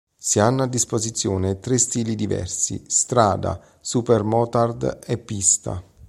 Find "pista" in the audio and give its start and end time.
5.19-5.83